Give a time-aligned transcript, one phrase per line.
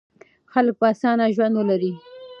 [0.53, 1.93] خلک به اسانه ژوند ولري.